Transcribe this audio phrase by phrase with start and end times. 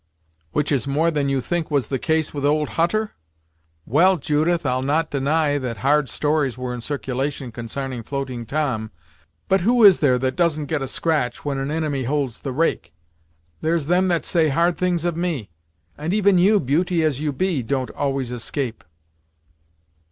[0.51, 3.11] "Which is more than you think was the case with old Hutter?
[3.85, 8.89] Well, Judith, I'll not deny that hard stories were in circulation consarning Floating Tom,
[9.47, 12.95] but who is there that doesn't get a scratch, when an inimy holds the rake?
[13.61, 15.51] There's them that say hard things of me,
[15.99, 18.83] and even you, beauty as you be, don't always escape."